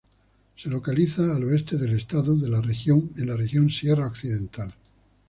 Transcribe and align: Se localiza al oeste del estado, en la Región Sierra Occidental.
Se 0.55 0.67
localiza 0.67 1.35
al 1.35 1.43
oeste 1.43 1.77
del 1.77 1.91
estado, 1.95 2.33
en 2.33 2.49
la 3.27 3.37
Región 3.37 3.69
Sierra 3.69 4.07
Occidental. 4.07 4.73